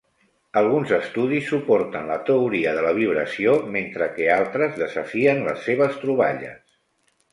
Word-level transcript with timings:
Alguns 0.59 0.93
estudis 0.95 1.49
suporten 1.49 2.09
la 2.11 2.17
teoria 2.31 2.73
de 2.77 2.85
la 2.85 2.93
vibració 3.01 3.53
mentre 3.77 4.07
que 4.17 4.31
altres 4.39 4.75
desafien 4.83 5.45
les 5.51 5.63
seves 5.69 6.01
troballes. 6.07 6.79